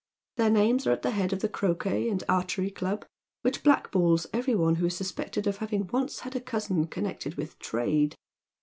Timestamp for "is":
4.87-4.97